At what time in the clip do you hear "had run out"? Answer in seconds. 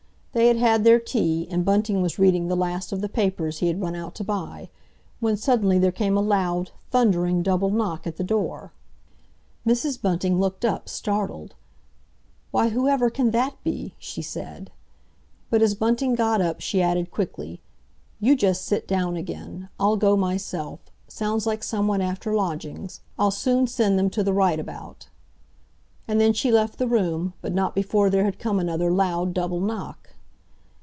3.67-4.15